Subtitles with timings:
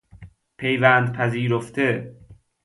[0.57, 2.15] پیوند پذیرفته